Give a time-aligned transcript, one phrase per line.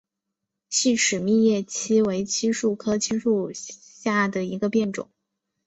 [0.67, 5.11] 细齿密叶槭为槭树科槭属下的一个变种。